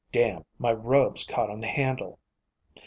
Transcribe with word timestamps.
Damn, 0.11 0.45
my 0.57 0.73
robe's 0.73 1.23
caught 1.23 1.51
on 1.51 1.61
the 1.61 1.67
handle. 1.67 2.17